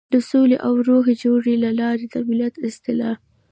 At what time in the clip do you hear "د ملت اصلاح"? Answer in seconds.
2.13-3.15